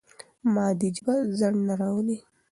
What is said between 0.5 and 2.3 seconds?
مادي ژبه ځنډ نه راولي.